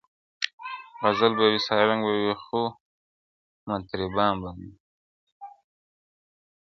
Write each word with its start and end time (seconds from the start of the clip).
غزل 1.01 1.31
به 1.37 1.45
وي 1.51 1.59
سارنګ 1.67 2.01
به 2.05 2.13
وي 2.21 2.33
خو 2.43 2.61
مطربان 3.69 4.33
به 4.41 4.49
نه 4.59 4.65
وي- 4.69 4.79